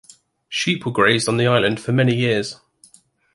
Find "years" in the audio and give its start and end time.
2.15-2.59